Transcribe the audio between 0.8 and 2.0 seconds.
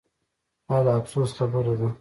د افسوس خبره ده